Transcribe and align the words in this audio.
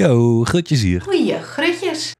Yo, 0.00 0.44
Grutjes 0.44 0.82
hier. 0.82 1.02
Goeie 1.02 1.42
grutjes. 1.42 2.12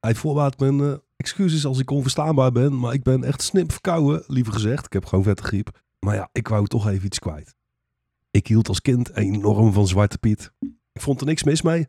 Uit 0.00 0.18
voorbaat 0.18 0.58
mijn 0.58 0.80
eh, 0.80 0.92
excuses 1.16 1.66
als 1.66 1.78
ik 1.78 1.90
onverstaanbaar 1.90 2.52
ben, 2.52 2.78
maar 2.78 2.92
ik 2.92 3.02
ben 3.02 3.24
echt 3.24 3.42
snip 3.42 3.72
verkouden, 3.72 4.24
liever 4.26 4.52
gezegd. 4.52 4.86
Ik 4.86 4.92
heb 4.92 5.04
gewoon 5.04 5.24
vette 5.24 5.42
griep. 5.42 5.80
Maar 6.00 6.14
ja, 6.14 6.28
ik 6.32 6.48
wou 6.48 6.66
toch 6.66 6.88
even 6.88 7.06
iets 7.06 7.18
kwijt. 7.18 7.54
Ik 8.30 8.46
hield 8.46 8.68
als 8.68 8.80
kind 8.80 9.16
enorm 9.16 9.72
van 9.72 9.86
Zwarte 9.86 10.18
Piet. 10.18 10.52
Ik 10.92 11.00
vond 11.00 11.20
er 11.20 11.26
niks 11.26 11.42
mis 11.42 11.62
mee. 11.62 11.84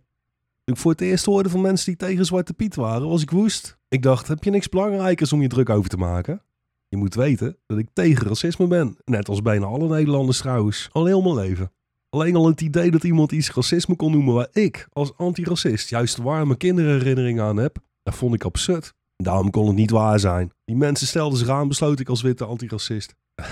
Toen 0.64 0.76
ik 0.76 0.82
voor 0.82 0.92
het 0.92 1.02
eerst 1.02 1.26
hoorde 1.26 1.50
van 1.50 1.62
mensen 1.62 1.86
die 1.86 2.08
tegen 2.08 2.26
Zwarte 2.26 2.54
Piet 2.54 2.76
waren, 2.76 3.10
was 3.10 3.22
ik 3.22 3.32
woest. 3.32 3.78
Ik 3.88 4.02
dacht, 4.02 4.28
heb 4.28 4.44
je 4.44 4.52
niks 4.52 4.70
belangrijkers 4.70 5.34
om 5.34 5.42
je 5.42 5.48
druk 5.48 5.70
over 5.70 5.90
te 5.90 5.98
maken? 5.98 6.42
Je 6.88 6.98
moet 6.98 7.16
weten 7.16 7.58
dat 7.66 7.78
ik 7.78 7.88
tegen 7.94 8.28
racisme 8.28 8.68
ben. 8.68 8.98
Net 9.06 9.30
als 9.30 9.42
bijna 9.42 9.66
alle 9.66 9.88
Nederlanders 9.88 10.38
trouwens. 10.38 10.90
Al 10.92 11.06
heel 11.06 11.22
mijn 11.22 11.36
leven. 11.36 11.72
Alleen 12.16 12.36
al 12.36 12.48
het 12.48 12.62
idee 12.62 12.92
dat 12.92 13.04
iemand 13.04 13.32
iets 13.32 13.52
racisme 13.52 13.96
kon 13.96 14.12
noemen 14.12 14.34
waar 14.34 14.48
ik 14.52 14.88
als 14.92 15.18
antiracist 15.18 15.90
juist 15.90 16.18
warme 16.18 16.58
kinderherinneringen 16.58 17.44
aan 17.44 17.58
heb, 17.58 17.78
dat 18.04 18.16
vond 18.16 18.34
ik 18.34 18.44
absurd. 18.44 18.94
Daarom 19.16 19.50
kon 19.50 19.68
het 19.68 19.76
niet 19.76 19.90
waar 19.90 20.20
zijn. 20.20 20.52
Die 20.66 20.76
mensen 20.76 21.08
stelden 21.08 21.40
zich 21.40 21.50
aan, 21.50 21.68
besloot 21.68 22.00
ik 22.00 22.10
als 22.10 22.22
witte 22.22 22.46
antiracist. 22.46 23.16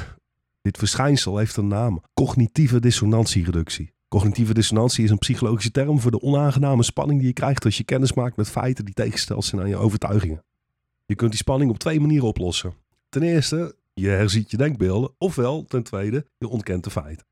Dit 0.62 0.77
verschijnsel 0.77 1.38
heeft 1.38 1.57
een 1.57 1.68
naam: 1.68 2.02
cognitieve 2.13 2.80
dissonantiereductie. 2.80 3.94
Cognitieve 4.07 4.54
dissonantie 4.54 5.04
is 5.04 5.09
een 5.09 5.18
psychologische 5.18 5.71
term 5.71 5.99
voor 5.99 6.12
de 6.12 6.21
onaangename 6.21 6.84
spanning 6.84 7.20
die 7.20 7.27
je 7.27 7.34
krijgt 7.34 7.66
als 7.66 7.77
je 7.77 7.84
kennis 7.84 8.13
maakt 8.13 8.38
met 8.38 8.49
feiten 8.49 8.85
die 8.85 8.93
tegengesteld 8.93 9.45
zijn 9.45 9.62
aan 9.62 9.70
je 9.70 9.77
overtuigingen. 9.77 10.43
Je 11.05 11.16
kunt 11.16 11.32
die 11.32 11.40
spanning 11.40 11.71
op 11.71 11.80
twee 11.80 11.99
manieren 11.99 12.27
oplossen. 12.27 12.74
Ten 13.09 13.21
eerste, 13.21 13.76
je 13.93 14.07
herziet 14.07 14.52
je 14.52 14.57
denkbeelden, 14.57 15.12
ofwel 15.18 15.65
ten 15.65 15.84
tweede, 15.84 16.26
je 16.37 16.48
ontkent 16.48 16.84
de 16.84 16.90
feiten. 16.90 17.26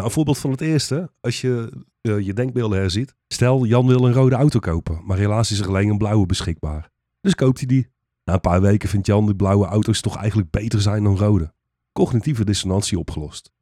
Nou, 0.00 0.12
een 0.12 0.18
voorbeeld 0.18 0.38
van 0.38 0.50
het 0.50 0.60
eerste, 0.60 1.10
als 1.20 1.40
je 1.40 1.72
uh, 2.02 2.20
je 2.20 2.32
denkbeelden 2.32 2.78
herziet. 2.78 3.14
Stel, 3.28 3.64
Jan 3.64 3.86
wil 3.86 4.06
een 4.06 4.12
rode 4.12 4.34
auto 4.34 4.58
kopen, 4.58 5.00
maar 5.04 5.18
helaas 5.18 5.50
is 5.50 5.58
er 5.60 5.68
alleen 5.68 5.88
een 5.88 5.98
blauwe 5.98 6.26
beschikbaar. 6.26 6.90
Dus 7.20 7.34
koopt 7.34 7.58
hij 7.58 7.66
die. 7.66 7.88
Na 8.24 8.32
een 8.32 8.40
paar 8.40 8.60
weken 8.60 8.88
vindt 8.88 9.06
Jan 9.06 9.26
de 9.26 9.36
blauwe 9.36 9.66
auto's 9.66 10.00
toch 10.00 10.16
eigenlijk 10.16 10.50
beter 10.50 10.80
zijn 10.80 11.04
dan 11.04 11.16
rode. 11.16 11.52
Cognitieve 11.92 12.44
dissonantie 12.44 12.98
opgelost. 12.98 13.52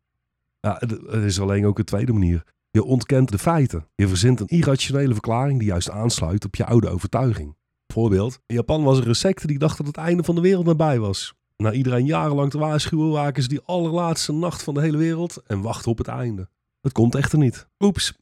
Ja, 0.60 0.80
er 0.80 1.24
is 1.24 1.40
alleen 1.40 1.66
ook 1.66 1.78
een 1.78 1.84
tweede 1.84 2.12
manier. 2.12 2.44
Je 2.70 2.84
ontkent 2.84 3.30
de 3.30 3.38
feiten. 3.38 3.88
Je 3.94 4.08
verzint 4.08 4.40
een 4.40 4.46
irrationele 4.46 5.12
verklaring 5.12 5.58
die 5.58 5.68
juist 5.68 5.90
aansluit 5.90 6.44
op 6.44 6.54
je 6.56 6.64
oude 6.64 6.88
overtuiging. 6.88 7.56
Voorbeeld, 7.86 8.40
in 8.46 8.54
Japan 8.54 8.82
was 8.82 8.98
er 8.98 9.08
een 9.08 9.14
secte 9.14 9.46
die 9.46 9.58
dacht 9.58 9.76
dat 9.76 9.86
het 9.86 9.96
einde 9.96 10.24
van 10.24 10.34
de 10.34 10.40
wereld 10.40 10.66
nabij 10.66 10.98
was. 10.98 11.34
Na 11.62 11.72
iedereen 11.72 12.06
jarenlang 12.06 12.50
te 12.50 12.58
waarschuwen 12.58 13.10
waken 13.10 13.42
ze 13.42 13.48
die 13.48 13.60
allerlaatste 13.64 14.32
nacht 14.32 14.62
van 14.62 14.74
de 14.74 14.80
hele 14.80 14.96
wereld 14.96 15.42
en 15.46 15.60
wachten 15.60 15.90
op 15.90 15.98
het 15.98 16.08
einde. 16.08 16.48
Het 16.80 16.92
komt 16.92 17.14
echter 17.14 17.38
niet. 17.38 17.68
Oeps. 17.78 18.14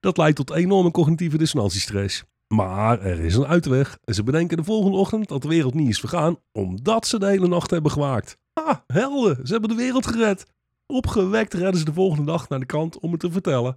Dat 0.00 0.16
leidt 0.16 0.36
tot 0.36 0.50
enorme 0.50 0.90
cognitieve 0.90 1.38
dissonantiestress. 1.38 2.24
Maar 2.48 3.00
er 3.00 3.20
is 3.20 3.34
een 3.34 3.46
uitweg 3.46 3.98
en 4.04 4.14
ze 4.14 4.22
bedenken 4.22 4.56
de 4.56 4.64
volgende 4.64 4.96
ochtend 4.96 5.28
dat 5.28 5.42
de 5.42 5.48
wereld 5.48 5.74
niet 5.74 5.88
is 5.88 6.00
vergaan 6.00 6.36
omdat 6.52 7.06
ze 7.06 7.18
de 7.18 7.26
hele 7.26 7.48
nacht 7.48 7.70
hebben 7.70 7.90
gewaakt. 7.90 8.38
Ha, 8.52 8.84
helden, 8.86 9.46
ze 9.46 9.52
hebben 9.52 9.70
de 9.70 9.76
wereld 9.76 10.06
gered. 10.06 10.46
Opgewekt 10.86 11.54
redden 11.54 11.78
ze 11.78 11.84
de 11.84 11.92
volgende 11.92 12.24
dag 12.24 12.48
naar 12.48 12.60
de 12.60 12.66
kant 12.66 12.98
om 12.98 13.10
het 13.10 13.20
te 13.20 13.30
vertellen. 13.30 13.76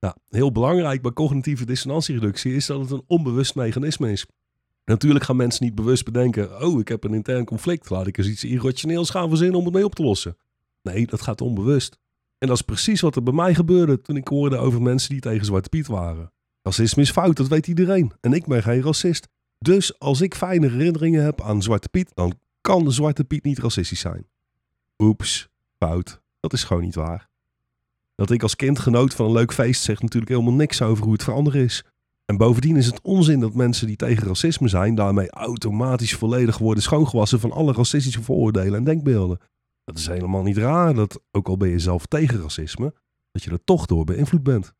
Nou, 0.00 0.14
heel 0.28 0.52
belangrijk 0.52 1.02
bij 1.02 1.12
cognitieve 1.12 1.64
dissonantiereductie 1.64 2.54
is 2.54 2.66
dat 2.66 2.80
het 2.80 2.90
een 2.90 3.04
onbewust 3.06 3.54
mechanisme 3.54 4.12
is. 4.12 4.26
Natuurlijk 4.84 5.24
gaan 5.24 5.36
mensen 5.36 5.64
niet 5.64 5.74
bewust 5.74 6.04
bedenken: 6.04 6.62
oh, 6.62 6.80
ik 6.80 6.88
heb 6.88 7.04
een 7.04 7.14
intern 7.14 7.44
conflict, 7.44 7.90
laat 7.90 8.06
ik 8.06 8.18
eens 8.18 8.28
iets 8.28 8.44
irrationeels 8.44 9.10
gaan 9.10 9.28
verzinnen 9.28 9.58
om 9.58 9.64
het 9.64 9.74
mee 9.74 9.84
op 9.84 9.94
te 9.94 10.02
lossen. 10.02 10.36
Nee, 10.82 11.06
dat 11.06 11.22
gaat 11.22 11.40
onbewust. 11.40 11.98
En 12.38 12.48
dat 12.48 12.56
is 12.56 12.62
precies 12.62 13.00
wat 13.00 13.16
er 13.16 13.22
bij 13.22 13.32
mij 13.32 13.54
gebeurde 13.54 14.00
toen 14.00 14.16
ik 14.16 14.28
hoorde 14.28 14.56
over 14.56 14.82
mensen 14.82 15.10
die 15.10 15.20
tegen 15.20 15.44
Zwarte 15.44 15.68
Piet 15.68 15.86
waren. 15.86 16.32
Racisme 16.62 17.02
is 17.02 17.10
fout, 17.10 17.36
dat 17.36 17.48
weet 17.48 17.66
iedereen. 17.66 18.12
En 18.20 18.32
ik 18.32 18.46
ben 18.46 18.62
geen 18.62 18.82
racist. 18.82 19.28
Dus 19.58 19.98
als 19.98 20.20
ik 20.20 20.34
fijne 20.34 20.68
herinneringen 20.68 21.24
heb 21.24 21.40
aan 21.40 21.62
Zwarte 21.62 21.88
Piet, 21.88 22.10
dan 22.14 22.38
kan 22.60 22.92
Zwarte 22.92 23.24
Piet 23.24 23.44
niet 23.44 23.58
racistisch 23.58 24.00
zijn. 24.00 24.26
Oeps, 24.98 25.48
fout. 25.78 26.20
Dat 26.40 26.52
is 26.52 26.64
gewoon 26.64 26.82
niet 26.82 26.94
waar. 26.94 27.28
Dat 28.14 28.30
ik 28.30 28.42
als 28.42 28.56
kind 28.56 28.78
genoot 28.78 29.14
van 29.14 29.26
een 29.26 29.32
leuk 29.32 29.52
feest 29.52 29.82
zegt 29.82 30.02
natuurlijk 30.02 30.32
helemaal 30.32 30.52
niks 30.52 30.82
over 30.82 31.04
hoe 31.04 31.12
het 31.12 31.22
veranderen 31.22 31.62
is. 31.62 31.84
En 32.24 32.36
bovendien 32.36 32.76
is 32.76 32.86
het 32.86 33.00
onzin 33.02 33.40
dat 33.40 33.54
mensen 33.54 33.86
die 33.86 33.96
tegen 33.96 34.26
racisme 34.26 34.68
zijn, 34.68 34.94
daarmee 34.94 35.30
automatisch 35.30 36.14
volledig 36.14 36.58
worden 36.58 36.82
schoongewassen 36.82 37.40
van 37.40 37.52
alle 37.52 37.72
racistische 37.72 38.22
vooroordelen 38.22 38.74
en 38.74 38.84
denkbeelden. 38.84 39.38
Dat 39.84 39.98
is 39.98 40.06
helemaal 40.06 40.42
niet 40.42 40.56
raar 40.56 40.94
dat, 40.94 41.20
ook 41.30 41.48
al 41.48 41.56
ben 41.56 41.68
je 41.68 41.78
zelf 41.78 42.06
tegen 42.06 42.40
racisme, 42.40 42.94
dat 43.30 43.42
je 43.42 43.50
er 43.50 43.64
toch 43.64 43.86
door 43.86 44.04
beïnvloed 44.04 44.42
bent. 44.42 44.74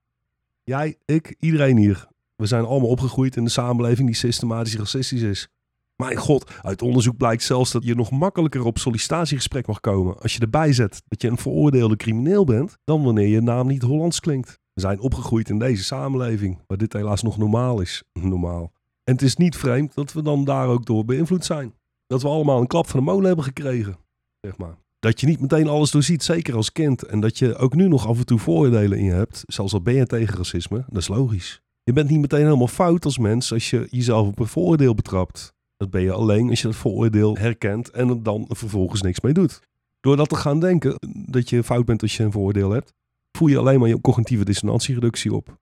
Jij, 0.63 0.99
ik, 1.05 1.37
iedereen 1.39 1.77
hier. 1.77 2.09
We 2.37 2.47
zijn 2.47 2.65
allemaal 2.65 2.89
opgegroeid 2.89 3.37
in 3.37 3.45
een 3.45 3.51
samenleving 3.51 4.07
die 4.07 4.17
systematisch 4.17 4.77
racistisch 4.77 5.23
is. 5.23 5.49
Mijn 5.97 6.17
god, 6.17 6.51
uit 6.63 6.83
onderzoek 6.83 7.17
blijkt 7.17 7.43
zelfs 7.43 7.73
dat 7.73 7.85
je 7.85 7.95
nog 7.95 8.11
makkelijker 8.11 8.65
op 8.65 8.79
sollicitatiegesprek 8.79 9.67
mag 9.67 9.81
komen 9.81 10.19
als 10.19 10.35
je 10.35 10.41
erbij 10.41 10.73
zet 10.73 11.03
dat 11.09 11.23
je 11.23 11.29
een 11.29 11.39
veroordeelde 11.39 11.97
crimineel 11.97 12.45
bent, 12.45 12.79
dan 12.85 13.03
wanneer 13.03 13.29
je 13.29 13.41
naam 13.41 13.67
niet 13.67 13.83
Hollands 13.83 14.21
klinkt. 14.21 14.61
We 14.73 14.81
zijn 14.81 15.01
opgegroeid 15.01 15.49
in 15.49 15.59
deze 15.59 15.85
samenleving, 15.85 16.59
waar 16.67 16.79
dit 16.79 16.93
helaas 16.93 17.23
nog 17.23 17.39
normaal 17.39 17.81
is. 17.81 18.03
Normaal. 18.21 18.73
En 19.05 19.13
het 19.13 19.23
is 19.23 19.37
niet 19.37 19.57
vreemd 19.57 19.95
dat 19.95 20.13
we 20.13 20.23
dan 20.23 20.45
daar 20.45 20.69
ook 20.69 20.87
door 20.87 21.05
beïnvloed 21.05 21.45
zijn. 21.45 21.75
Dat 22.07 22.23
we 22.23 22.29
allemaal 22.29 22.61
een 22.61 22.67
klap 22.67 22.87
van 22.87 23.01
de 23.01 23.07
molen 23.07 23.27
hebben 23.27 23.45
gekregen, 23.45 23.97
zeg 24.41 24.57
maar. 24.57 24.77
Dat 24.99 25.21
je 25.21 25.27
niet 25.27 25.41
meteen 25.41 25.69
alles 25.69 25.91
doorziet, 25.91 26.23
zeker 26.23 26.57
als 26.57 26.73
kind. 26.73 27.03
En 27.03 27.21
dat 27.21 27.39
je 27.39 27.57
ook 27.57 27.75
nu 27.75 27.89
nog 27.89 28.07
af 28.07 28.19
en 28.19 28.27
toe 28.27 28.39
vooroordelen 28.39 28.99
in 28.99 29.05
je 29.05 29.13
hebt, 29.13 29.45
zelfs 29.47 29.73
al 29.73 29.83
ben 29.83 29.95
je 29.95 30.07
tegen 30.07 30.37
racisme, 30.37 30.85
dat 30.89 31.01
is 31.01 31.09
logisch. 31.09 31.63
Je 31.85 31.93
bent 31.93 32.11
niet 32.11 32.21
meteen 32.21 32.45
helemaal 32.45 32.69
fout 32.69 33.05
als 33.05 33.19
mens 33.19 33.53
als 33.53 33.71
je 33.71 33.87
jezelf 33.91 34.27
op 34.27 34.39
een 34.39 34.47
vooroordeel 34.47 34.95
betrapt. 34.95 35.55
Dat 35.77 35.91
ben 35.91 36.03
je 36.03 36.13
alleen 36.13 36.51
als 36.51 36.61
je 36.61 36.67
dat 36.67 36.77
vooroordeel 36.77 37.37
herkent 37.37 37.91
en 37.91 38.09
er 38.09 38.23
dan 38.23 38.45
vervolgens 38.49 39.03
niks 39.03 39.21
mee 39.21 39.33
doet. 39.33 39.61
Door 40.01 40.17
dat 40.17 40.29
te 40.29 40.37
gaan 40.37 40.61
denken 40.61 40.95
dat 41.27 41.51
je 41.51 41.63
fout 41.63 41.85
bent 41.85 42.03
als 42.03 42.17
je 42.17 42.23
een 42.23 42.33
vooroordeel 42.33 42.71
hebt, 42.71 42.93
voer 43.33 43.51
je 43.51 43.59
alleen 43.59 43.81
maar 43.81 43.89
je 43.89 44.01
cognitieve 44.01 44.45
dissonantiereductie 44.45 45.35
op. 45.35 45.59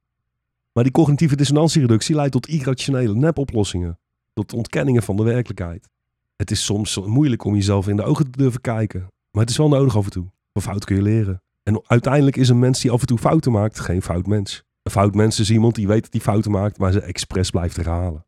Maar 0.73 0.85
die 0.85 0.93
cognitieve 0.93 1.37
dissonantiereductie 1.37 2.15
leidt 2.15 2.33
tot 2.33 2.49
irrationele 2.49 3.15
nepoplossingen, 3.15 3.99
tot 4.33 4.53
ontkenningen 4.53 5.03
van 5.03 5.17
de 5.17 5.23
werkelijkheid. 5.23 5.89
Het 6.37 6.51
is 6.51 6.65
soms 6.65 6.99
moeilijk 6.99 7.45
om 7.45 7.55
jezelf 7.55 7.89
in 7.89 7.97
de 7.97 8.03
ogen 8.03 8.31
te 8.31 8.39
durven 8.39 8.61
kijken, 8.61 9.01
maar 9.31 9.43
het 9.43 9.51
is 9.51 9.57
wel 9.57 9.69
nodig 9.69 9.97
af 9.97 10.05
en 10.05 10.11
toe. 10.11 10.31
Van 10.53 10.63
fout 10.63 10.85
kun 10.85 10.97
je 10.97 11.03
leren. 11.03 11.43
En 11.63 11.83
uiteindelijk 11.87 12.37
is 12.37 12.49
een 12.49 12.59
mens 12.59 12.81
die 12.81 12.91
af 12.91 13.01
en 13.01 13.07
toe 13.07 13.19
fouten 13.19 13.53
maakt 13.53 13.81
geen 13.81 14.03
fout 14.03 14.27
mens. 14.27 14.65
Een 14.83 14.91
fout 14.91 15.15
mens 15.15 15.41
is 15.41 15.51
iemand 15.51 15.75
die 15.75 15.87
weet 15.87 16.03
dat 16.03 16.13
hij 16.13 16.21
fouten 16.21 16.51
maakt, 16.51 16.79
maar 16.79 16.93
ze 16.93 17.01
expres 17.01 17.51
blijft 17.51 17.77
herhalen. 17.77 18.27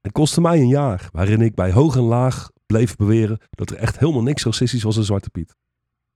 Het 0.00 0.12
kostte 0.12 0.40
mij 0.40 0.60
een 0.60 0.68
jaar 0.68 1.08
waarin 1.12 1.40
ik 1.40 1.54
bij 1.54 1.72
hoog 1.72 1.96
en 1.96 2.02
laag 2.02 2.50
bleef 2.66 2.96
beweren 2.96 3.38
dat 3.50 3.70
er 3.70 3.76
echt 3.76 3.98
helemaal 3.98 4.22
niks 4.22 4.44
racistisch 4.44 4.82
was 4.82 4.96
aan 4.96 5.04
Zwarte 5.04 5.30
Piet. 5.30 5.54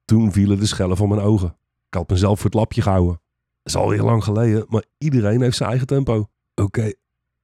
Toen 0.05 0.33
vielen 0.33 0.59
de 0.59 0.67
schellen 0.67 0.97
van 0.97 1.09
mijn 1.09 1.21
ogen. 1.21 1.57
Ik 1.91 1.97
had 1.97 2.09
mezelf 2.09 2.37
voor 2.37 2.51
het 2.51 2.59
lapje 2.59 2.83
gehouden. 2.83 3.21
Dat 3.63 3.75
is 3.75 3.77
alweer 3.77 4.03
lang 4.03 4.25
geleden, 4.25 4.67
maar 4.69 4.85
iedereen 4.99 5.41
heeft 5.41 5.57
zijn 5.57 5.69
eigen 5.69 5.87
tempo. 5.87 6.29
Oké, 6.55 6.93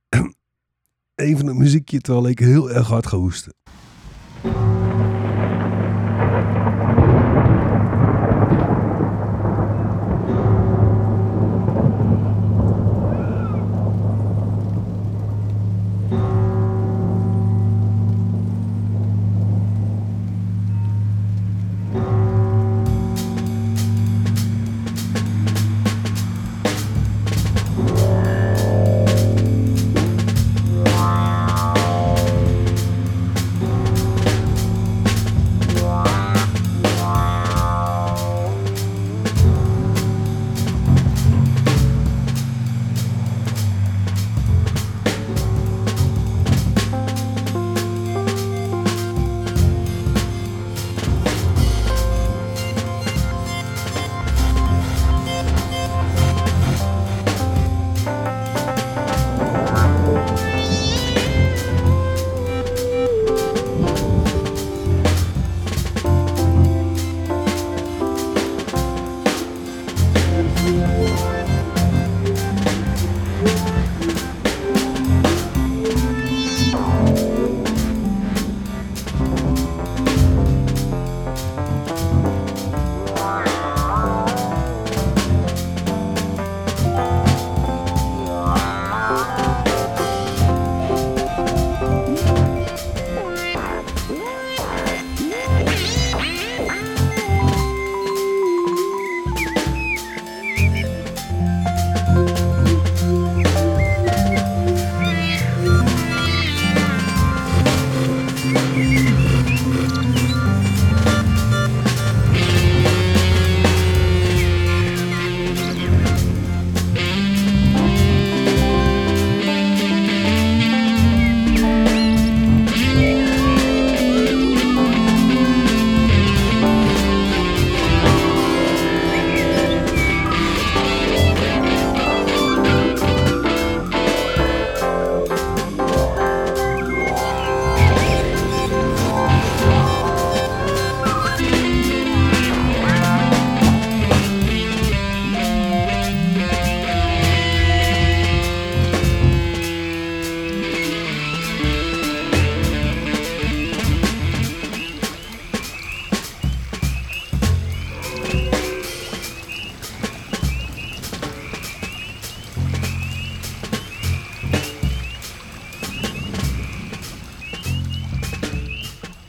even 1.15 1.47
een 1.47 1.57
muziekje 1.57 2.01
terwijl 2.01 2.29
ik 2.29 2.39
heel 2.39 2.71
erg 2.71 2.89
hard 2.89 3.07
ga 3.07 3.17
hoesten. 3.17 3.55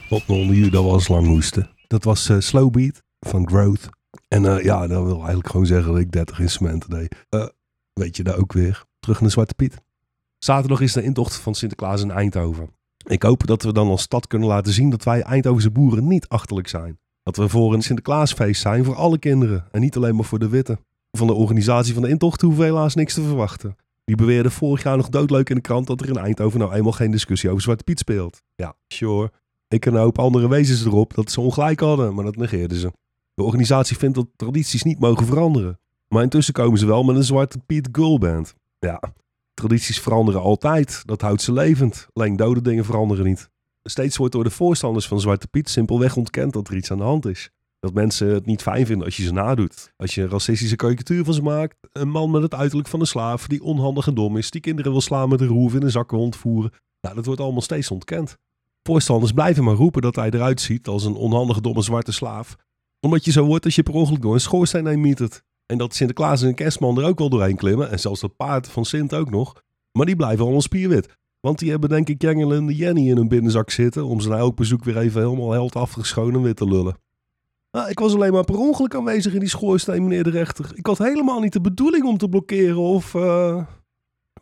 Wat 0.09 0.23
onder 0.27 0.55
jullie 0.55 0.71
dat 0.71 0.83
was 0.83 1.07
lang 1.07 1.27
moesten. 1.27 1.69
Dat 1.87 2.03
was 2.03 2.29
uh, 2.29 2.39
Slow 2.39 2.71
Beat 2.71 3.03
van 3.19 3.47
Growth. 3.47 3.89
En 4.27 4.43
uh, 4.43 4.63
ja, 4.63 4.87
dat 4.87 5.03
wil 5.03 5.17
eigenlijk 5.17 5.47
gewoon 5.47 5.65
zeggen 5.65 5.91
dat 5.91 6.01
ik 6.01 6.11
30 6.11 6.39
instrumenten 6.39 6.89
deed. 6.89 7.25
Uh, 7.29 7.45
weet 7.93 8.17
je 8.17 8.23
daar 8.23 8.37
ook 8.37 8.53
weer. 8.53 8.85
Terug 8.99 9.21
naar 9.21 9.31
Zwarte 9.31 9.53
Piet. 9.53 9.81
Zaterdag 10.37 10.81
is 10.81 10.93
de 10.93 11.03
intocht 11.03 11.35
van 11.35 11.55
Sinterklaas 11.55 12.01
in 12.01 12.11
Eindhoven. 12.11 12.69
Ik 13.07 13.23
hoop 13.23 13.47
dat 13.47 13.63
we 13.63 13.73
dan 13.73 13.87
als 13.87 14.01
stad 14.01 14.27
kunnen 14.27 14.47
laten 14.47 14.73
zien 14.73 14.89
dat 14.89 15.03
wij 15.03 15.21
Eindhovense 15.21 15.71
boeren 15.71 16.07
niet 16.07 16.27
achterlijk 16.27 16.67
zijn. 16.67 16.99
Dat 17.23 17.37
we 17.37 17.49
voor 17.49 17.73
een 17.73 17.81
Sinterklaasfeest 17.81 18.61
zijn 18.61 18.85
voor 18.85 18.95
alle 18.95 19.17
kinderen 19.17 19.65
en 19.71 19.81
niet 19.81 19.95
alleen 19.95 20.15
maar 20.15 20.25
voor 20.25 20.39
de 20.39 20.49
witte. 20.49 20.79
Van 21.11 21.27
de 21.27 21.33
organisatie 21.33 21.93
van 21.93 22.03
de 22.03 22.09
intocht 22.09 22.41
hoeven 22.41 22.59
we 22.59 22.65
helaas 22.65 22.95
niks 22.95 23.13
te 23.13 23.23
verwachten. 23.23 23.75
Die 24.03 24.15
beweerde 24.15 24.49
vorig 24.49 24.83
jaar 24.83 24.97
nog 24.97 25.09
doodleuk 25.09 25.49
in 25.49 25.55
de 25.55 25.61
krant 25.61 25.87
dat 25.87 26.01
er 26.01 26.09
in 26.09 26.17
Eindhoven 26.17 26.59
nou 26.59 26.73
eenmaal 26.73 26.91
geen 26.91 27.11
discussie 27.11 27.49
over 27.49 27.61
Zwarte 27.61 27.83
Piet 27.83 27.99
speelt. 27.99 28.41
Ja, 28.55 28.75
sure. 28.87 29.31
Ik 29.69 29.85
en 29.85 29.93
een 29.93 29.99
hoop 29.99 30.19
andere 30.19 30.49
wezens 30.49 30.85
erop 30.85 31.13
dat 31.13 31.31
ze 31.31 31.41
ongelijk 31.41 31.79
hadden, 31.79 32.15
maar 32.15 32.23
dat 32.23 32.35
negeerden 32.35 32.77
ze. 32.77 32.91
De 33.33 33.43
organisatie 33.43 33.97
vindt 33.97 34.15
dat 34.15 34.27
tradities 34.35 34.83
niet 34.83 34.99
mogen 34.99 35.25
veranderen. 35.25 35.79
Maar 36.07 36.23
intussen 36.23 36.53
komen 36.53 36.79
ze 36.79 36.85
wel 36.85 37.03
met 37.03 37.15
een 37.15 37.23
Zwarte 37.23 37.59
Piet 37.65 37.89
Girlband. 37.91 38.55
Ja, 38.79 39.01
tradities 39.53 39.99
veranderen 39.99 40.41
altijd. 40.41 41.01
Dat 41.05 41.21
houdt 41.21 41.41
ze 41.41 41.53
levend. 41.53 42.07
Alleen 42.13 42.35
dode 42.35 42.61
dingen 42.61 42.85
veranderen 42.85 43.25
niet. 43.25 43.49
Steeds 43.83 44.17
wordt 44.17 44.33
door 44.33 44.43
de 44.43 44.49
voorstanders 44.49 45.07
van 45.07 45.19
Zwarte 45.19 45.47
Piet 45.47 45.69
simpelweg 45.69 46.15
ontkend 46.15 46.53
dat 46.53 46.67
er 46.67 46.75
iets 46.75 46.91
aan 46.91 46.97
de 46.97 47.03
hand 47.03 47.25
is. 47.25 47.49
Dat 47.79 47.93
mensen 47.93 48.27
het 48.27 48.45
niet 48.45 48.61
fijn 48.61 48.85
vinden 48.85 49.05
als 49.05 49.17
je 49.17 49.23
ze 49.23 49.33
nadoet. 49.33 49.93
Als 49.97 50.15
je 50.15 50.21
een 50.21 50.29
racistische 50.29 50.75
karikatuur 50.75 51.23
van 51.23 51.33
ze 51.33 51.41
maakt. 51.41 51.77
Een 51.91 52.09
man 52.09 52.31
met 52.31 52.41
het 52.41 52.53
uiterlijk 52.53 52.89
van 52.89 52.99
een 52.99 53.07
slaaf 53.07 53.47
die 53.47 53.63
onhandig 53.63 54.07
en 54.07 54.13
dom 54.13 54.37
is. 54.37 54.51
Die 54.51 54.61
kinderen 54.61 54.91
wil 54.91 55.01
slaan 55.01 55.29
met 55.29 55.41
een 55.41 55.47
roef 55.47 55.73
in 55.73 55.83
een 55.83 55.91
zakkenhond 55.91 56.35
voeren. 56.35 56.71
Nou, 57.01 57.15
dat 57.15 57.25
wordt 57.25 57.41
allemaal 57.41 57.61
steeds 57.61 57.91
ontkend. 57.91 58.37
Voorstanders 58.87 59.31
blijven 59.31 59.63
maar 59.63 59.75
roepen 59.75 60.01
dat 60.01 60.15
hij 60.15 60.29
eruit 60.29 60.61
ziet 60.61 60.87
als 60.87 61.03
een 61.03 61.15
onhandige 61.15 61.61
domme 61.61 61.81
zwarte 61.81 62.11
slaaf. 62.11 62.55
Omdat 62.99 63.25
je 63.25 63.31
zo 63.31 63.45
wordt 63.45 63.65
als 63.65 63.75
je 63.75 63.83
per 63.83 63.93
ongeluk 63.93 64.21
door 64.21 64.33
een 64.33 64.39
schoorsteen 64.39 64.87
heen 64.87 65.01
mietert. 65.01 65.43
En 65.65 65.77
dat 65.77 65.95
Sinterklaas 65.95 66.41
en 66.41 66.55
Kerstman 66.55 66.97
er 66.97 67.05
ook 67.05 67.19
wel 67.19 67.29
doorheen 67.29 67.55
klimmen. 67.55 67.89
En 67.89 67.99
zelfs 67.99 68.21
dat 68.21 68.35
paard 68.35 68.67
van 68.67 68.85
Sint 68.85 69.13
ook 69.13 69.29
nog. 69.29 69.63
Maar 69.91 70.05
die 70.05 70.15
blijven 70.15 70.43
allemaal 70.43 70.61
spierwit. 70.61 71.17
Want 71.39 71.59
die 71.59 71.69
hebben 71.69 71.89
denk 71.89 72.09
ik 72.09 72.21
Jengel 72.21 72.53
en 72.53 72.65
de 72.65 72.75
Jenny 72.75 73.09
in 73.09 73.17
hun 73.17 73.27
binnenzak 73.27 73.69
zitten. 73.69 74.05
Om 74.05 74.19
ze 74.19 74.29
na 74.29 74.37
elk 74.37 74.55
bezoek 74.55 74.83
weer 74.83 74.97
even 74.97 75.21
helemaal 75.21 75.51
held 75.51 75.75
afgeschoon 75.75 76.33
en 76.33 76.41
wit 76.41 76.55
te 76.55 76.67
lullen. 76.67 76.97
Nou, 77.71 77.89
ik 77.89 77.99
was 77.99 78.13
alleen 78.13 78.33
maar 78.33 78.45
per 78.45 78.57
ongeluk 78.57 78.95
aanwezig 78.95 79.33
in 79.33 79.39
die 79.39 79.49
schoorsteen, 79.49 80.03
meneer 80.03 80.23
de 80.23 80.29
rechter. 80.29 80.71
Ik 80.73 80.85
had 80.85 80.97
helemaal 80.97 81.39
niet 81.39 81.53
de 81.53 81.61
bedoeling 81.61 82.05
om 82.05 82.17
te 82.17 82.29
blokkeren 82.29 82.77
of... 82.77 83.13
Uh... 83.13 83.65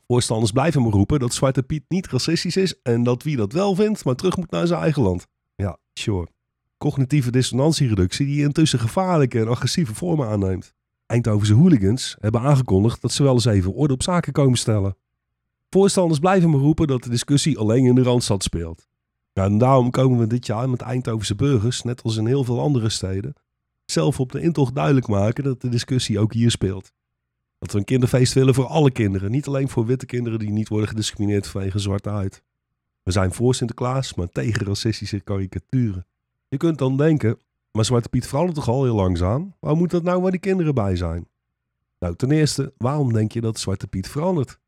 Voorstanders 0.08 0.52
blijven 0.52 0.82
me 0.82 0.90
roepen 0.90 1.20
dat 1.20 1.34
Zwarte 1.34 1.64
Piet 1.64 1.84
niet 1.88 2.08
racistisch 2.08 2.58
is 2.58 2.82
en 2.82 3.04
dat 3.04 3.24
wie 3.24 3.36
dat 3.36 3.54
wel 3.54 3.76
vindt, 3.76 4.06
maar 4.06 4.16
terug 4.16 4.38
moet 4.38 4.52
naar 4.52 4.68
zijn 4.68 4.82
eigen 4.82 5.02
land. 5.02 5.28
Ja, 5.56 5.78
sure. 5.94 6.28
Cognitieve 6.78 7.32
dissonantiereductie 7.32 8.26
die 8.26 8.42
intussen 8.42 8.80
gevaarlijke 8.80 9.40
en 9.40 9.48
agressieve 9.48 9.96
vormen 9.96 10.28
aanneemt. 10.28 10.74
Eindhovense 11.06 11.54
hooligans 11.54 12.16
hebben 12.20 12.42
aangekondigd 12.42 13.02
dat 13.02 13.12
ze 13.12 13.24
wel 13.24 13.34
eens 13.34 13.46
even 13.46 13.74
orde 13.74 13.94
op 13.94 14.04
zaken 14.04 14.34
komen 14.34 14.58
stellen. 14.58 14.96
Voorstanders 15.70 16.20
blijven 16.20 16.50
me 16.50 16.58
roepen 16.58 16.88
dat 16.88 17.04
de 17.04 17.10
discussie 17.10 17.58
alleen 17.58 17.86
in 17.86 17.96
de 17.96 18.04
Randstad 18.04 18.44
speelt. 18.44 18.88
En 19.34 19.58
daarom 19.58 19.92
komen 19.92 20.20
we 20.20 20.28
dit 20.28 20.46
jaar 20.46 20.70
met 20.70 20.82
Eindhovense 20.82 21.36
burgers, 21.36 21.82
net 21.82 22.04
als 22.04 22.18
in 22.18 22.26
heel 22.26 22.44
veel 22.44 22.60
andere 22.60 22.90
steden, 22.90 23.34
zelf 23.86 24.20
op 24.20 24.32
de 24.32 24.42
intocht 24.42 24.76
duidelijk 24.76 25.08
maken 25.08 25.44
dat 25.44 25.62
de 25.62 25.70
discussie 25.70 26.20
ook 26.20 26.34
hier 26.34 26.52
speelt. 26.52 26.92
Dat 27.60 27.72
we 27.72 27.78
een 27.78 27.86
kinderfeest 27.86 28.34
willen 28.34 28.54
voor 28.54 28.66
alle 28.66 28.92
kinderen, 28.92 29.32
niet 29.32 29.48
alleen 29.48 29.70
voor 29.70 29.86
witte 29.86 30.06
kinderen 30.06 30.40
die 30.40 30.52
niet 30.52 30.68
worden 30.68 30.88
gediscrimineerd 30.88 31.48
vanwege 31.48 31.80
zwarte 31.80 32.10
huid. 32.10 32.44
We 33.04 33.12
zijn 33.12 33.34
voor 33.34 33.56
Sinterklaas, 33.56 34.14
maar 34.14 34.30
tegen 34.30 34.66
racistische 34.66 35.20
karikaturen. 35.20 36.06
Je 36.48 36.58
kunt 36.58 36.78
dan 36.78 36.98
denken, 36.98 37.38
maar 37.72 37.86
Zwarte 37.86 38.10
Piet 38.10 38.28
verandert 38.28 38.56
toch 38.56 38.68
al 38.68 38.84
heel 38.84 38.96
langzaam? 38.96 39.56
Waar 39.60 39.76
moet 39.76 39.92
dat 39.92 40.04
nou 40.04 40.22
waar 40.22 40.32
die 40.32 40.40
kinderen 40.40 40.74
bij 40.74 40.96
zijn? 40.96 41.28
Nou, 42.00 42.16
ten 42.16 42.32
eerste, 42.32 42.74
waarom 42.78 43.14
denk 43.14 43.32
je 43.32 43.42
dat 43.42 43.60
Zwarte 43.60 43.88
Piet 43.88 44.08
verandert? 44.08 44.60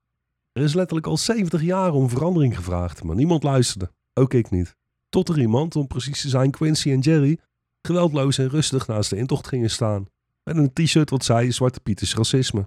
Er 0.51 0.63
is 0.63 0.73
letterlijk 0.73 1.07
al 1.07 1.17
70 1.17 1.61
jaar 1.61 1.93
om 1.93 2.09
verandering 2.09 2.55
gevraagd, 2.55 3.03
maar 3.03 3.15
niemand 3.15 3.43
luisterde. 3.43 3.91
Ook 4.13 4.33
ik 4.33 4.49
niet. 4.49 4.75
Tot 5.09 5.29
er 5.29 5.39
iemand, 5.39 5.75
om 5.75 5.87
precies 5.87 6.21
te 6.21 6.29
zijn 6.29 6.51
Quincy 6.51 6.91
en 6.91 6.99
Jerry, 6.99 7.39
geweldloos 7.81 8.37
en 8.37 8.49
rustig 8.49 8.87
naast 8.87 9.09
de 9.09 9.17
intocht 9.17 9.47
gingen 9.47 9.69
staan. 9.69 10.05
Met 10.43 10.57
een 10.57 10.73
t-shirt 10.73 11.09
wat 11.09 11.25
zei 11.25 11.51
Zwarte 11.51 11.79
Piet 11.79 12.01
is 12.01 12.15
racisme. 12.15 12.65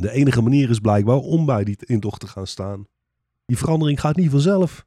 De 0.00 0.12
enige 0.12 0.42
manier 0.42 0.70
is 0.70 0.78
blijkbaar 0.78 1.16
om 1.16 1.46
bij 1.46 1.64
die 1.64 1.76
intocht 1.80 2.20
te 2.20 2.26
gaan 2.26 2.46
staan. 2.46 2.86
Die 3.46 3.58
verandering 3.58 4.00
gaat 4.00 4.16
niet 4.16 4.30
vanzelf. 4.30 4.86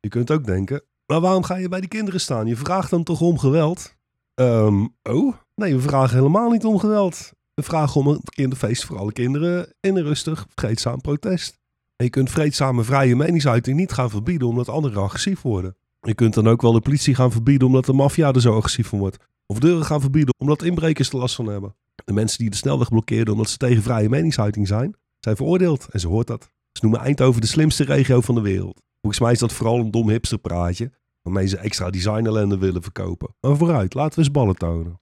Je 0.00 0.08
kunt 0.08 0.30
ook 0.30 0.44
denken, 0.44 0.82
maar 1.06 1.20
waarom 1.20 1.42
ga 1.42 1.56
je 1.56 1.68
bij 1.68 1.80
die 1.80 1.88
kinderen 1.88 2.20
staan? 2.20 2.46
Je 2.46 2.56
vraagt 2.56 2.90
dan 2.90 3.02
toch 3.02 3.20
om 3.20 3.38
geweld? 3.38 3.96
Um, 4.34 4.94
oh, 5.02 5.34
nee, 5.54 5.74
we 5.74 5.80
vragen 5.80 6.16
helemaal 6.16 6.50
niet 6.50 6.64
om 6.64 6.78
geweld. 6.78 7.32
We 7.54 7.62
vragen 7.62 8.00
om 8.00 8.06
een 8.06 8.20
kinderfeest 8.34 8.84
voor 8.84 8.98
alle 8.98 9.12
kinderen 9.12 9.74
in 9.80 9.96
een 9.96 10.02
rustig, 10.02 10.46
vreedzaam 10.54 11.00
protest. 11.00 11.58
En 11.96 12.04
je 12.04 12.10
kunt 12.10 12.30
vreedzame, 12.30 12.82
vrije 12.82 13.16
meningsuiting 13.16 13.76
niet 13.76 13.92
gaan 13.92 14.10
verbieden 14.10 14.48
omdat 14.48 14.68
anderen 14.68 15.02
agressief 15.02 15.42
worden. 15.42 15.76
Je 16.00 16.14
kunt 16.14 16.34
dan 16.34 16.48
ook 16.48 16.62
wel 16.62 16.72
de 16.72 16.80
politie 16.80 17.14
gaan 17.14 17.32
verbieden 17.32 17.66
omdat 17.66 17.84
de 17.84 17.92
maffia 17.92 18.32
er 18.32 18.40
zo 18.40 18.56
agressief 18.56 18.88
van 18.88 18.98
wordt. 18.98 19.16
Of 19.46 19.58
deuren 19.58 19.84
gaan 19.84 20.00
verbieden 20.00 20.34
omdat 20.38 20.62
inbrekers 20.62 21.10
er 21.10 21.18
last 21.18 21.34
van 21.34 21.46
hebben. 21.46 21.74
De 22.04 22.12
mensen 22.12 22.38
die 22.38 22.50
de 22.50 22.56
snelweg 22.56 22.88
blokkeerden 22.88 23.34
omdat 23.34 23.50
ze 23.50 23.56
tegen 23.56 23.82
vrije 23.82 24.08
meningsuiting 24.08 24.66
zijn, 24.66 24.94
zijn 25.18 25.36
veroordeeld. 25.36 25.88
En 25.90 26.00
ze 26.00 26.08
hoort 26.08 26.26
dat. 26.26 26.50
Ze 26.72 26.84
noemen 26.84 27.00
Eindhoven 27.00 27.40
de 27.40 27.46
slimste 27.46 27.84
regio 27.84 28.20
van 28.20 28.34
de 28.34 28.40
wereld. 28.40 28.82
Volgens 29.00 29.22
mij 29.22 29.32
is 29.32 29.38
dat 29.38 29.52
vooral 29.52 29.78
een 29.78 29.90
dom 29.90 30.08
hipsterpraatje 30.08 30.92
waarmee 31.22 31.46
ze 31.46 31.56
extra 31.56 31.90
designellende 31.90 32.58
willen 32.58 32.82
verkopen. 32.82 33.34
Maar 33.40 33.56
vooruit, 33.56 33.94
laten 33.94 34.14
we 34.14 34.24
eens 34.24 34.30
ballen 34.30 34.56
tonen. 34.56 35.00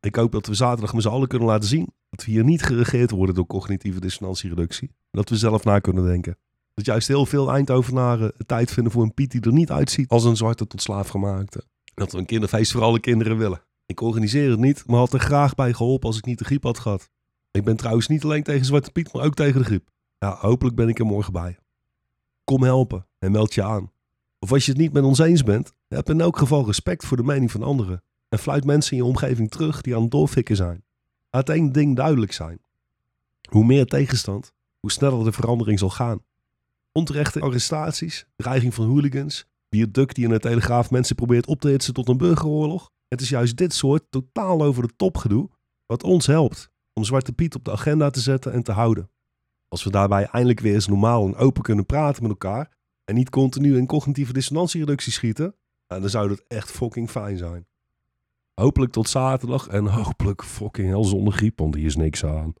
Ik 0.00 0.14
hoop 0.14 0.32
dat 0.32 0.46
we 0.46 0.54
zaterdag 0.54 0.92
met 0.92 1.02
z'n 1.02 1.08
allen 1.08 1.28
kunnen 1.28 1.48
laten 1.48 1.68
zien 1.68 1.92
dat 2.10 2.24
we 2.24 2.30
hier 2.30 2.44
niet 2.44 2.62
geregeerd 2.62 3.10
worden 3.10 3.34
door 3.34 3.46
cognitieve 3.46 4.00
dissonantiereductie. 4.00 4.90
Dat 5.10 5.28
we 5.28 5.36
zelf 5.36 5.64
na 5.64 5.78
kunnen 5.78 6.04
denken. 6.04 6.38
Dat 6.74 6.84
juist 6.84 7.08
heel 7.08 7.26
veel 7.26 7.50
Eindhovenaren 7.50 8.32
tijd 8.46 8.70
vinden 8.70 8.92
voor 8.92 9.02
een 9.02 9.14
Piet 9.14 9.30
die 9.30 9.40
er 9.40 9.52
niet 9.52 9.70
uitziet 9.70 10.08
als 10.08 10.24
een 10.24 10.36
zwarte 10.36 10.66
tot 10.66 10.82
slaaf 10.82 11.08
gemaakte. 11.08 11.62
Dat 11.94 12.12
we 12.12 12.18
een 12.18 12.26
kinderfeest 12.26 12.72
voor 12.72 12.82
alle 12.82 13.00
kinderen 13.00 13.38
willen. 13.38 13.62
Ik 13.88 14.00
organiseer 14.00 14.50
het 14.50 14.58
niet, 14.58 14.86
maar 14.86 14.98
had 14.98 15.12
er 15.12 15.20
graag 15.20 15.54
bij 15.54 15.72
geholpen 15.72 16.08
als 16.08 16.18
ik 16.18 16.24
niet 16.24 16.38
de 16.38 16.44
griep 16.44 16.62
had 16.62 16.78
gehad. 16.78 17.10
Ik 17.50 17.64
ben 17.64 17.76
trouwens 17.76 18.08
niet 18.08 18.24
alleen 18.24 18.42
tegen 18.42 18.64
Zwarte 18.64 18.90
Piet, 18.90 19.12
maar 19.12 19.24
ook 19.24 19.34
tegen 19.34 19.58
de 19.60 19.64
griep. 19.64 19.90
Ja, 20.18 20.36
hopelijk 20.40 20.76
ben 20.76 20.88
ik 20.88 20.98
er 20.98 21.06
morgen 21.06 21.32
bij. 21.32 21.58
Kom 22.44 22.62
helpen 22.62 23.06
en 23.18 23.32
meld 23.32 23.54
je 23.54 23.62
aan. 23.62 23.92
Of 24.38 24.52
als 24.52 24.64
je 24.64 24.70
het 24.70 24.80
niet 24.80 24.92
met 24.92 25.02
ons 25.02 25.18
eens 25.18 25.42
bent, 25.42 25.72
heb 25.88 26.10
in 26.10 26.20
elk 26.20 26.38
geval 26.38 26.66
respect 26.66 27.06
voor 27.06 27.16
de 27.16 27.22
mening 27.22 27.50
van 27.50 27.62
anderen. 27.62 28.02
En 28.28 28.38
fluit 28.38 28.64
mensen 28.64 28.92
in 28.92 28.98
je 28.98 29.08
omgeving 29.08 29.50
terug 29.50 29.80
die 29.80 29.94
aan 29.96 30.02
het 30.02 30.10
doorfikken 30.10 30.56
zijn. 30.56 30.84
Laat 31.30 31.48
één 31.48 31.72
ding 31.72 31.96
duidelijk 31.96 32.32
zijn. 32.32 32.60
Hoe 33.50 33.64
meer 33.64 33.86
tegenstand, 33.86 34.52
hoe 34.80 34.92
sneller 34.92 35.24
de 35.24 35.32
verandering 35.32 35.78
zal 35.78 35.90
gaan. 35.90 36.22
Onterechte 36.92 37.40
arrestaties, 37.40 38.26
dreiging 38.36 38.74
van 38.74 38.86
hooligans, 38.86 39.46
viaduct 39.70 40.14
die 40.14 40.24
in 40.24 40.30
de 40.30 40.38
Telegraaf 40.38 40.90
mensen 40.90 41.16
probeert 41.16 41.46
op 41.46 41.60
te 41.60 41.68
hitsen 41.68 41.94
tot 41.94 42.08
een 42.08 42.16
burgeroorlog. 42.16 42.90
Het 43.08 43.20
is 43.20 43.28
juist 43.28 43.56
dit 43.56 43.74
soort 43.74 44.04
totaal 44.10 44.62
over 44.62 44.86
de 44.86 44.96
top 44.96 45.16
gedoe 45.16 45.50
wat 45.86 46.02
ons 46.02 46.26
helpt 46.26 46.70
om 46.92 47.04
Zwarte 47.04 47.32
Piet 47.32 47.54
op 47.54 47.64
de 47.64 47.70
agenda 47.70 48.10
te 48.10 48.20
zetten 48.20 48.52
en 48.52 48.62
te 48.62 48.72
houden. 48.72 49.10
Als 49.68 49.84
we 49.84 49.90
daarbij 49.90 50.24
eindelijk 50.24 50.60
weer 50.60 50.74
eens 50.74 50.86
normaal 50.86 51.26
en 51.26 51.36
open 51.36 51.62
kunnen 51.62 51.86
praten 51.86 52.22
met 52.22 52.30
elkaar 52.30 52.76
en 53.04 53.14
niet 53.14 53.30
continu 53.30 53.76
in 53.76 53.86
cognitieve 53.86 54.32
dissonantiereductie 54.32 55.12
schieten, 55.12 55.54
dan 55.86 56.10
zou 56.10 56.28
dat 56.28 56.44
echt 56.48 56.70
fucking 56.70 57.10
fijn 57.10 57.38
zijn. 57.38 57.66
Hopelijk 58.54 58.92
tot 58.92 59.08
zaterdag 59.08 59.66
en 59.66 59.86
hopelijk 59.86 60.44
fucking 60.44 60.88
hel 60.88 61.04
zonder 61.04 61.32
griep, 61.32 61.58
want 61.58 61.74
hier 61.74 61.86
is 61.86 61.96
niks 61.96 62.24
aan. 62.24 62.54